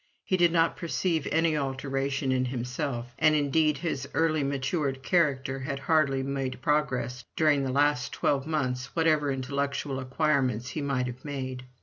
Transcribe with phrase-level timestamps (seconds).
[0.25, 5.77] He did not perceive any alteration in himself, and indeed his early matured character had
[5.77, 11.65] hardly made progress during the last twelve months whatever intellectual acquirements he might have made.